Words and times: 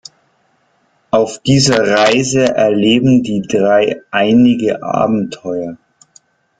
Auf 1.11 1.37
dieser 1.43 1.87
Reise 1.95 2.55
erleben 2.55 3.21
die 3.21 3.43
drei 3.43 4.01
einige 4.09 4.81
Abenteuer. 4.81 5.77